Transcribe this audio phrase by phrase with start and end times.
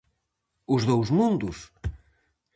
[0.75, 1.57] Os dous mundos?